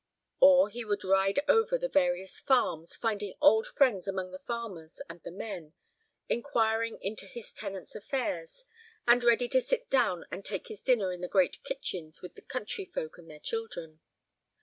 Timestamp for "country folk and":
12.41-13.29